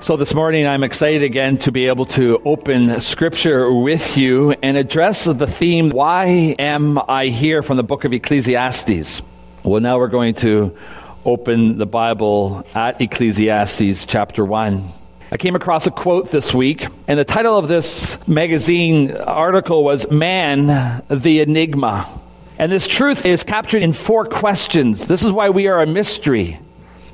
[0.00, 4.76] So, this morning I'm excited again to be able to open scripture with you and
[4.76, 9.22] address the theme, Why Am I Here from the book of Ecclesiastes?
[9.64, 10.76] Well, now we're going to
[11.24, 14.88] open the Bible at Ecclesiastes chapter 1.
[15.32, 20.08] I came across a quote this week, and the title of this magazine article was
[20.12, 22.08] Man, the Enigma.
[22.56, 25.08] And this truth is captured in four questions.
[25.08, 26.60] This is why we are a mystery.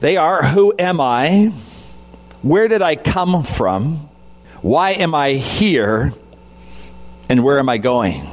[0.01, 1.51] They are Who am I?
[2.45, 4.07] Where did I come from?
[4.61, 6.13] Why am I here?
[7.31, 8.29] And where am I going?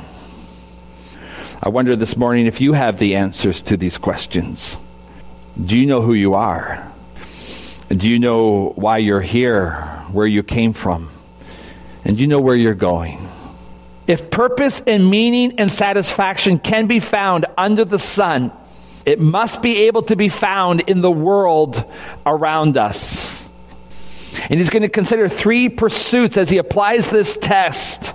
[1.63, 4.77] I wonder this morning if you have the answers to these questions.
[5.57, 6.91] Do you know who you are?
[7.87, 9.75] Do you know why you're here,
[10.11, 11.09] where you came from?
[12.03, 13.25] And do you know where you're going?
[14.07, 18.51] If purpose and meaning and satisfaction can be found under the sun,
[19.05, 21.89] it must be able to be found in the world
[22.25, 23.40] around us.
[24.51, 28.13] And he's going to consider three pursuits as he applies this test.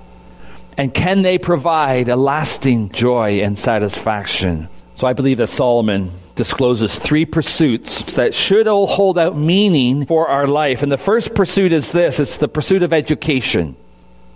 [0.76, 4.68] And can they provide a lasting joy and satisfaction?
[4.96, 10.28] So I believe that Solomon discloses three pursuits that should all hold out meaning for
[10.28, 10.82] our life.
[10.82, 13.74] And the first pursuit is this it's the pursuit of education.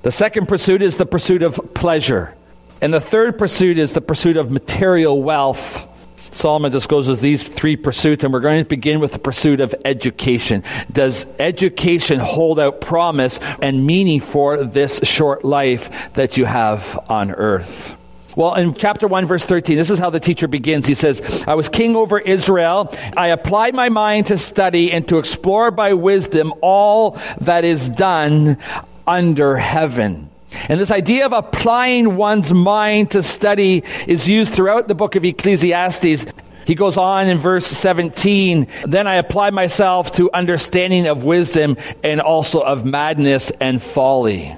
[0.00, 2.34] The second pursuit is the pursuit of pleasure.
[2.80, 5.86] And the third pursuit is the pursuit of material wealth.
[6.32, 10.62] Solomon discloses these three pursuits, and we're going to begin with the pursuit of education.
[10.92, 17.30] Does education hold out promise and meaning for this short life that you have on
[17.32, 17.96] earth?
[18.36, 20.86] Well, in chapter 1, verse 13, this is how the teacher begins.
[20.86, 22.92] He says, I was king over Israel.
[23.16, 28.58] I applied my mind to study and to explore by wisdom all that is done
[29.06, 30.29] under heaven.
[30.69, 35.25] And this idea of applying one's mind to study is used throughout the book of
[35.25, 36.27] Ecclesiastes.
[36.66, 42.21] He goes on in verse 17, then I apply myself to understanding of wisdom and
[42.21, 44.56] also of madness and folly.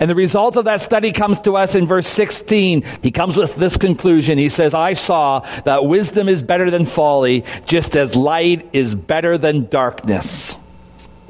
[0.00, 2.82] And the result of that study comes to us in verse 16.
[3.02, 4.38] He comes with this conclusion.
[4.38, 9.36] He says, I saw that wisdom is better than folly, just as light is better
[9.38, 10.56] than darkness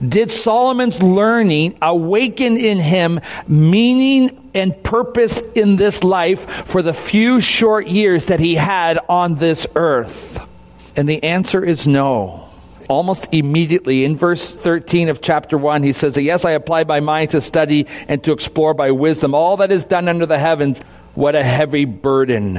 [0.06, 7.40] did Solomon's learning awaken in him meaning and purpose in this life for the few
[7.40, 10.40] short years that he had on this earth?
[10.96, 12.48] And the answer is no.
[12.88, 17.30] Almost immediately in verse 13 of chapter 1, he says, Yes, I apply my mind
[17.30, 20.80] to study and to explore by wisdom all that is done under the heavens.
[21.14, 22.58] What a heavy burden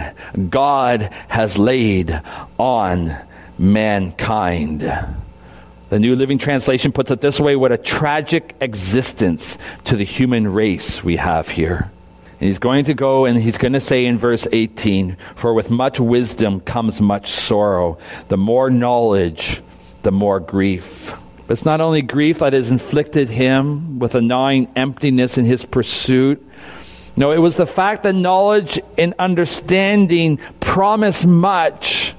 [0.49, 2.21] God has laid
[2.57, 3.11] on
[3.59, 4.91] mankind.
[5.89, 10.47] The New Living Translation puts it this way what a tragic existence to the human
[10.47, 11.91] race we have here.
[12.39, 15.69] And he's going to go and he's going to say in verse 18 For with
[15.69, 17.97] much wisdom comes much sorrow.
[18.29, 19.61] The more knowledge,
[20.01, 21.13] the more grief.
[21.47, 25.65] But it's not only grief that has inflicted him with a gnawing emptiness in his
[25.65, 26.45] pursuit.
[27.15, 32.15] No, it was the fact that knowledge and understanding promise much,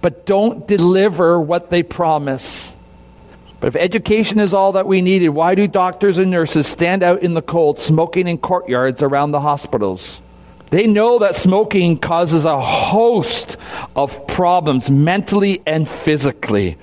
[0.00, 2.74] but don't deliver what they promise.
[3.60, 7.22] But if education is all that we needed, why do doctors and nurses stand out
[7.22, 10.22] in the cold smoking in courtyards around the hospitals?
[10.70, 13.56] They know that smoking causes a host
[13.96, 16.76] of problems mentally and physically.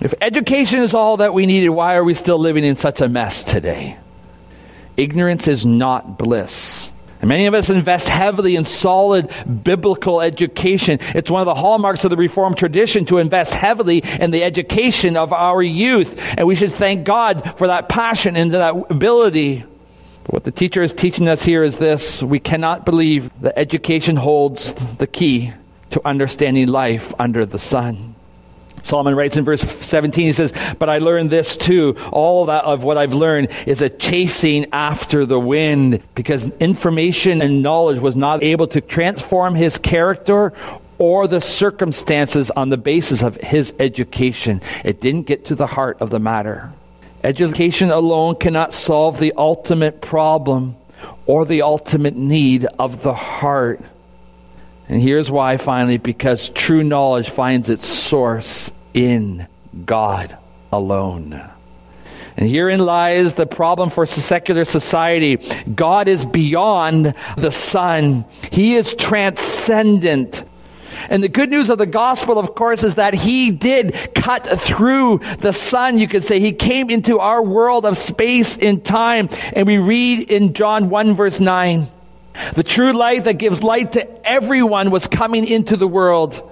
[0.00, 3.08] If education is all that we needed, why are we still living in such a
[3.08, 3.98] mess today?
[4.96, 6.92] Ignorance is not bliss.
[7.20, 9.30] And many of us invest heavily in solid
[9.62, 10.98] biblical education.
[11.14, 15.16] It's one of the hallmarks of the Reformed tradition to invest heavily in the education
[15.16, 16.34] of our youth.
[16.36, 19.64] And we should thank God for that passion and that ability.
[20.24, 24.16] But what the teacher is teaching us here is this we cannot believe that education
[24.16, 25.52] holds the key
[25.90, 28.15] to understanding life under the sun.
[28.86, 31.96] Solomon writes in verse 17, he says, But I learned this too.
[32.12, 37.62] All that of what I've learned is a chasing after the wind because information and
[37.62, 40.52] knowledge was not able to transform his character
[40.98, 44.62] or the circumstances on the basis of his education.
[44.84, 46.72] It didn't get to the heart of the matter.
[47.24, 50.76] Education alone cannot solve the ultimate problem
[51.26, 53.80] or the ultimate need of the heart.
[54.88, 59.46] And here's why finally because true knowledge finds its source in
[59.84, 60.36] God
[60.72, 61.40] alone.
[62.38, 65.36] And herein lies the problem for secular society.
[65.74, 70.44] God is beyond the sun, He is transcendent.
[71.10, 75.18] And the good news of the gospel, of course, is that he did cut through
[75.38, 76.40] the sun, you could say.
[76.40, 79.28] He came into our world of space and time.
[79.52, 81.86] And we read in John 1 verse 9,
[82.54, 86.42] the true light that gives light to everyone was coming into the world.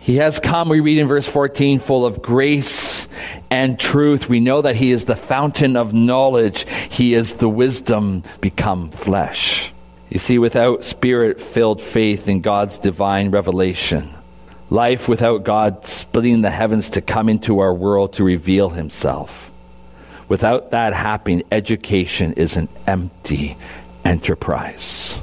[0.00, 3.08] He has come, we read in verse 14, full of grace
[3.50, 4.28] and truth.
[4.28, 6.68] We know that He is the fountain of knowledge.
[6.68, 9.72] He is the wisdom become flesh.
[10.08, 14.14] You see, without spirit filled faith in God's divine revelation,
[14.70, 19.50] life without God splitting the heavens to come into our world to reveal Himself,
[20.28, 23.56] without that happening, education is an empty
[24.04, 25.20] enterprise.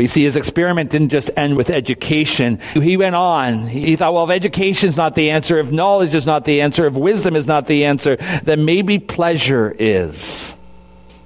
[0.00, 2.58] But you see, his experiment didn't just end with education.
[2.72, 3.64] He went on.
[3.64, 6.86] He thought, well, if education is not the answer, if knowledge is not the answer,
[6.86, 10.56] if wisdom is not the answer, then maybe pleasure is.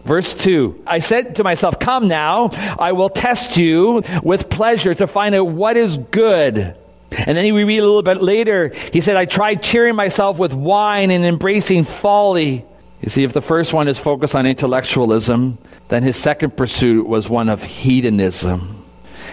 [0.03, 5.06] Verse 2 I said to myself, Come now, I will test you with pleasure to
[5.06, 6.59] find out what is good.
[6.59, 10.53] And then we read a little bit later, he said, I tried cheering myself with
[10.53, 12.65] wine and embracing folly.
[13.05, 15.59] You see, if the first one is focused on intellectualism,
[15.89, 18.83] then his second pursuit was one of hedonism.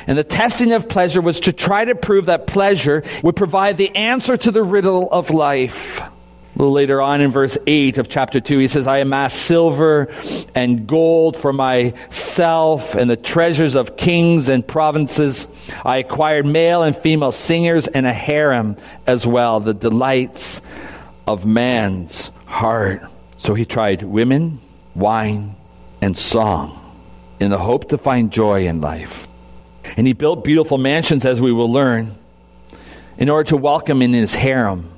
[0.08, 3.96] And the testing of pleasure was to try to prove that pleasure would provide the
[3.96, 6.02] answer to the riddle of life.
[6.02, 6.10] A
[6.58, 10.14] little later on in verse 8 of chapter 2, he says, I amassed silver
[10.54, 15.48] and gold for myself and the treasures of kings and provinces.
[15.86, 18.76] I acquired male and female singers and a harem
[19.08, 20.62] as well, the delights
[21.26, 23.04] of man's heart.
[23.42, 24.60] So he tried women,
[24.96, 25.56] wine,
[26.02, 26.78] and song
[27.40, 29.28] in the hope to find joy in life.
[29.98, 32.16] And he built beautiful mansions, as we will learn,
[33.18, 34.92] in order to welcome in his harem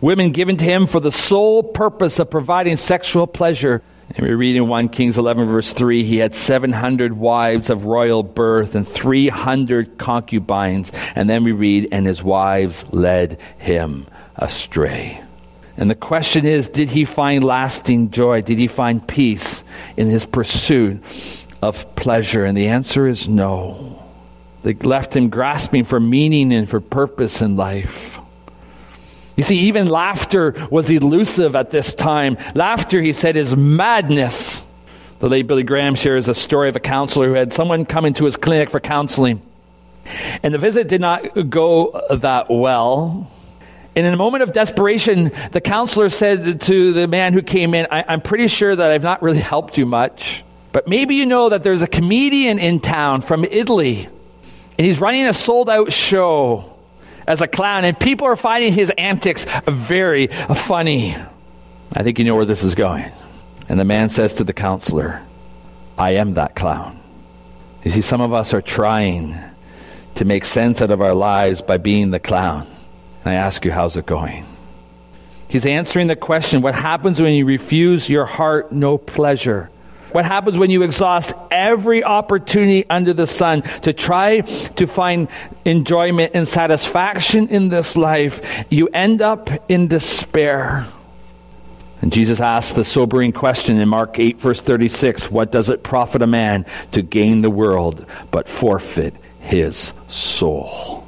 [0.00, 3.82] women given to him for the sole purpose of providing sexual pleasure.
[4.14, 8.22] And we read in 1 Kings 11, verse 3, he had 700 wives of royal
[8.22, 10.92] birth and 300 concubines.
[11.14, 15.22] And then we read, and his wives led him astray.
[15.78, 18.42] And the question is did he find lasting joy?
[18.42, 19.62] Did he find peace
[19.96, 21.00] in his pursuit
[21.62, 22.44] of pleasure?
[22.44, 24.02] And the answer is no.
[24.64, 28.18] They left him grasping for meaning and for purpose in life.
[29.36, 32.36] You see, even laughter was elusive at this time.
[32.56, 34.64] Laughter, he said, is madness.
[35.20, 38.24] The late Billy Graham shares a story of a counselor who had someone come into
[38.24, 39.40] his clinic for counseling.
[40.42, 43.30] And the visit did not go that well.
[43.98, 47.88] And in a moment of desperation, the counselor said to the man who came in,
[47.90, 51.48] I- am pretty sure that I've not really helped you much, but maybe you know
[51.48, 54.08] that there's a comedian in town from Italy,
[54.78, 56.76] and he's running a sold out show
[57.26, 61.16] as a clown, and people are finding his antics very funny.
[61.92, 63.10] I think you know where this is going.
[63.68, 65.22] And the man says to the counselor,
[65.98, 67.00] I am that clown.
[67.82, 69.36] You see, some of us are trying
[70.14, 72.68] to make sense out of our lives by being the clown.
[73.28, 74.44] I ask you, how's it going?
[75.48, 79.70] He's answering the question what happens when you refuse your heart no pleasure?
[80.12, 85.28] What happens when you exhaust every opportunity under the sun to try to find
[85.64, 88.64] enjoyment and satisfaction in this life?
[88.70, 90.86] You end up in despair.
[92.00, 96.22] And Jesus asks the sobering question in Mark 8, verse 36 What does it profit
[96.22, 101.07] a man to gain the world but forfeit his soul?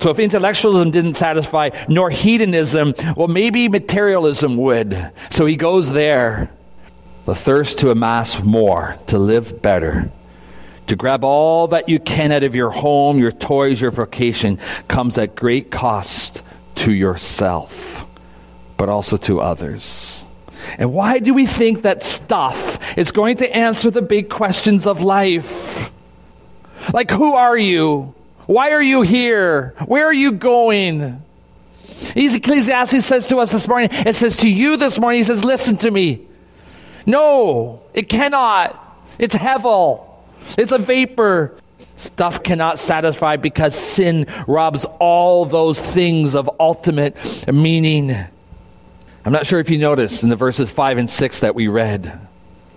[0.00, 5.12] So if intellectualism didn't satisfy, nor hedonism, well, maybe materialism would.
[5.30, 6.50] So he goes there.
[7.24, 10.10] The thirst to amass more, to live better,
[10.86, 15.18] to grab all that you can out of your home, your toys, your vocation, comes
[15.18, 16.42] at great cost
[16.76, 18.06] to yourself,
[18.78, 20.24] but also to others.
[20.78, 25.02] And why do we think that stuff is going to answer the big questions of
[25.02, 25.90] life?
[26.94, 28.14] Like, who are you?
[28.48, 29.74] Why are you here?
[29.84, 31.22] Where are you going?
[32.16, 35.76] Ecclesiastes says to us this morning, it says to you this morning, he says, listen
[35.76, 36.26] to me.
[37.04, 38.74] No, it cannot.
[39.18, 40.06] It's hevel.
[40.56, 41.56] It's a vapor.
[41.98, 47.18] Stuff cannot satisfy because sin robs all those things of ultimate
[47.52, 48.10] meaning.
[49.26, 52.27] I'm not sure if you noticed in the verses 5 and 6 that we read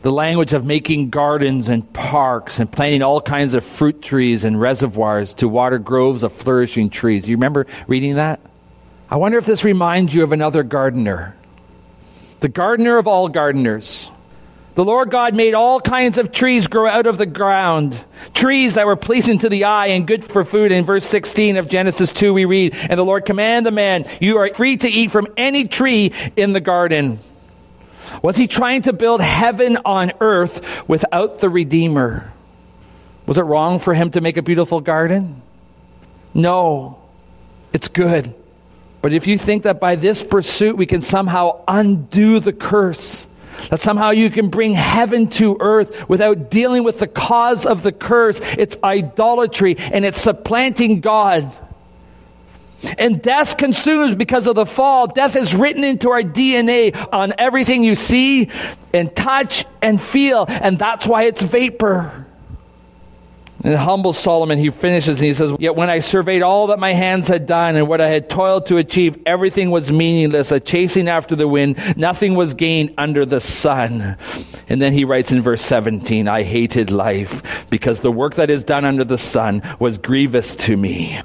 [0.01, 4.59] the language of making gardens and parks and planting all kinds of fruit trees and
[4.59, 7.29] reservoirs to water groves of flourishing trees.
[7.29, 8.39] You remember reading that?
[9.09, 11.35] I wonder if this reminds you of another gardener.
[12.39, 14.09] The gardener of all gardeners.
[14.73, 18.03] The Lord God made all kinds of trees grow out of the ground,
[18.33, 20.71] trees that were pleasing to the eye and good for food.
[20.71, 24.37] In verse 16 of Genesis 2, we read, And the Lord commanded the man, You
[24.37, 27.19] are free to eat from any tree in the garden.
[28.21, 32.31] Was he trying to build heaven on earth without the Redeemer?
[33.25, 35.41] Was it wrong for him to make a beautiful garden?
[36.33, 36.99] No,
[37.73, 38.33] it's good.
[39.01, 43.27] But if you think that by this pursuit we can somehow undo the curse,
[43.69, 47.91] that somehow you can bring heaven to earth without dealing with the cause of the
[47.91, 51.51] curse, it's idolatry and it's supplanting God.
[52.97, 55.07] And death consumes because of the fall.
[55.07, 58.49] Death is written into our DNA on everything you see
[58.93, 62.27] and touch and feel, and that's why it's vapor.
[63.63, 66.93] And humble Solomon, he finishes and he says, Yet when I surveyed all that my
[66.93, 71.07] hands had done and what I had toiled to achieve, everything was meaningless, a chasing
[71.07, 71.77] after the wind.
[71.95, 74.17] Nothing was gained under the sun.
[74.67, 78.63] And then he writes in verse 17, I hated life because the work that is
[78.63, 81.21] done under the sun was grievous to me.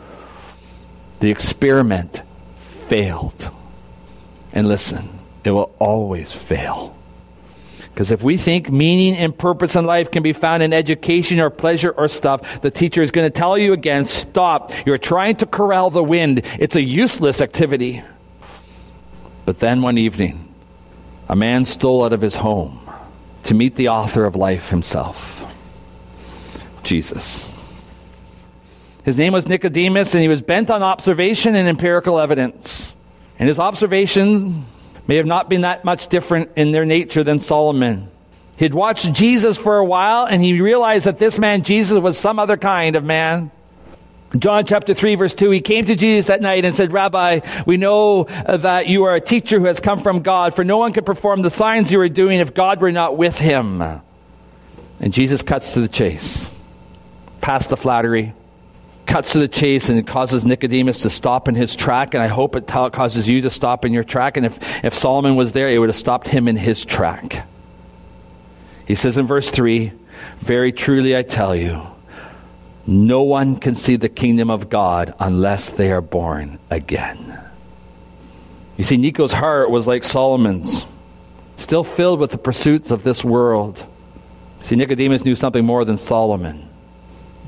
[1.20, 2.22] The experiment
[2.56, 3.50] failed.
[4.52, 5.08] And listen,
[5.44, 6.96] it will always fail.
[7.92, 11.48] Because if we think meaning and purpose in life can be found in education or
[11.48, 14.72] pleasure or stuff, the teacher is going to tell you again stop.
[14.84, 16.42] You're trying to corral the wind.
[16.58, 18.02] It's a useless activity.
[19.46, 20.52] But then one evening,
[21.28, 22.80] a man stole out of his home
[23.44, 25.46] to meet the author of life himself
[26.86, 27.55] Jesus.
[29.06, 32.96] His name was Nicodemus, and he was bent on observation and empirical evidence.
[33.38, 34.64] And his observation
[35.06, 38.08] may have not been that much different in their nature than Solomon.
[38.56, 42.40] He'd watched Jesus for a while and he realized that this man, Jesus, was some
[42.40, 43.52] other kind of man.
[44.36, 47.76] John chapter 3, verse 2, he came to Jesus that night and said, Rabbi, we
[47.76, 50.92] know uh, that you are a teacher who has come from God, for no one
[50.92, 53.80] could perform the signs you are doing if God were not with him.
[53.80, 56.50] And Jesus cuts to the chase,
[57.40, 58.32] past the flattery,
[59.06, 62.14] cuts to the chase and it causes Nicodemus to stop in his track.
[62.14, 64.36] And I hope it causes you to stop in your track.
[64.36, 67.46] And if, if Solomon was there, it would have stopped him in his track.
[68.86, 69.92] He says in verse 3
[70.38, 71.82] Very truly I tell you,
[72.86, 77.40] no one can see the kingdom of God unless they are born again.
[78.76, 80.86] You see, Nico's heart was like Solomon's,
[81.56, 83.86] still filled with the pursuits of this world.
[84.62, 86.65] See, Nicodemus knew something more than Solomon.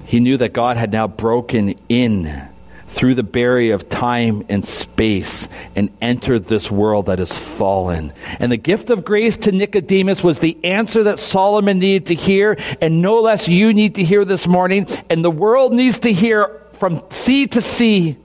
[0.09, 2.49] He knew that God had now broken in
[2.87, 8.15] through the barrier of time and space and entered this world that is fallen.
[8.41, 12.57] And the gift of grace to Nicodemus was the answer that Solomon needed to hear,
[12.81, 16.63] and no less you need to hear this morning, and the world needs to hear
[16.73, 18.17] from sea to sea.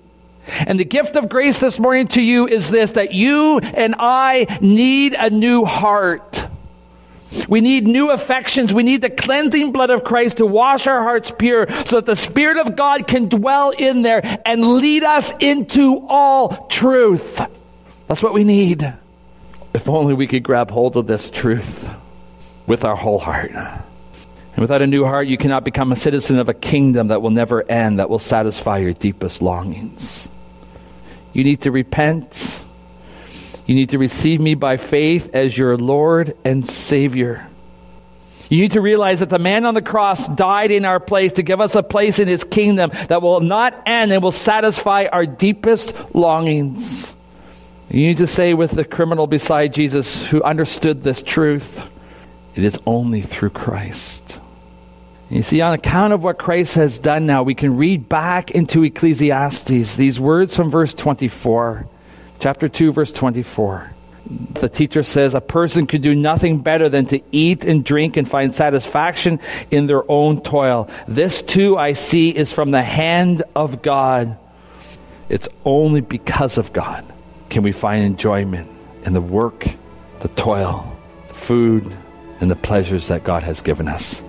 [0.66, 4.58] And the gift of grace this morning to you is this that you and I
[4.62, 6.33] need a new heart.
[7.48, 8.74] We need new affections.
[8.74, 12.16] We need the cleansing blood of Christ to wash our hearts pure so that the
[12.16, 17.42] Spirit of God can dwell in there and lead us into all truth.
[18.08, 18.84] That's what we need.
[19.74, 21.92] If only we could grab hold of this truth
[22.68, 23.52] with our whole heart.
[23.52, 27.32] And without a new heart, you cannot become a citizen of a kingdom that will
[27.32, 30.30] never end, that will satisfy your deepest longings.
[31.34, 32.63] You need to repent
[33.66, 37.48] you need to receive me by faith as your Lord and Savior.
[38.50, 41.44] You need to realize that the man on the cross died in our place to
[41.44, 45.26] give us a place in his kingdom that will not end and will satisfy our
[45.26, 47.16] deepest longings.
[47.90, 51.88] You need to say with the criminal beside Jesus who understood this truth,
[52.56, 54.40] it is only through Christ.
[55.30, 58.84] You see, on account of what Christ has done now, we can read back into
[58.84, 61.88] Ecclesiastes these words from verse 24
[62.44, 63.90] chapter 2, verse 24.
[64.60, 68.30] The teacher says a person could do nothing better than to eat and drink and
[68.30, 69.40] find satisfaction
[69.72, 70.90] in their own toil.
[71.08, 74.38] This too I see is from the hand of God.
[75.30, 77.06] It's only because of God
[77.50, 78.70] can we find enjoyment
[79.06, 79.66] in the work,
[80.20, 80.98] the toil,
[81.30, 81.90] the food,
[82.42, 84.22] and the pleasures that God has given us.